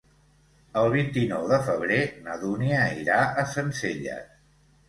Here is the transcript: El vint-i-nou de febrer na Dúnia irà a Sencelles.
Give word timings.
El 0.81 0.87
vint-i-nou 0.95 1.45
de 1.51 1.59
febrer 1.67 1.99
na 2.29 2.39
Dúnia 2.45 2.81
irà 3.05 3.21
a 3.43 3.47
Sencelles. 3.55 4.29